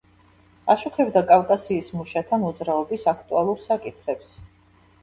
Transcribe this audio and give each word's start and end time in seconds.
აშუქებდა 0.73 1.21
კავკასიის 1.33 1.91
მუშათა 1.99 2.41
მოძრაობის 2.47 3.07
აქტუალურ 3.17 3.65
საკითხებს. 3.71 4.39